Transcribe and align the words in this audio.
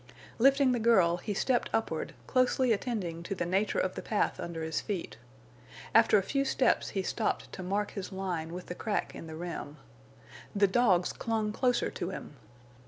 Lifting 0.39 0.71
the 0.71 0.79
girl, 0.79 1.17
he 1.17 1.35
stepped 1.35 1.69
upward, 1.71 2.15
closely 2.25 2.73
attending 2.73 3.21
to 3.21 3.35
the 3.35 3.45
nature 3.45 3.77
of 3.77 3.93
the 3.93 4.01
path 4.01 4.39
under 4.39 4.63
his 4.63 4.81
feet. 4.81 5.17
After 5.93 6.17
a 6.17 6.23
few 6.23 6.43
steps 6.43 6.89
he 6.89 7.03
stopped 7.03 7.51
to 7.53 7.61
mark 7.61 7.91
his 7.91 8.11
line 8.11 8.51
with 8.51 8.65
the 8.65 8.73
crack 8.73 9.13
in 9.13 9.27
the 9.27 9.35
rim. 9.35 9.77
The 10.55 10.65
dogs 10.65 11.13
clung 11.13 11.51
closer 11.51 11.91
to 11.91 12.09
him. 12.09 12.35